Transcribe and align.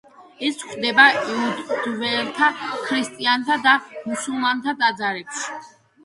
ის 0.47 0.55
გვხვდება 0.59 1.03
იუდეველთა, 1.33 2.47
ქრისტიანთა 2.85 3.57
და 3.67 3.73
მუსულმანთა 4.07 4.75
ტრადიციებში. 4.79 5.69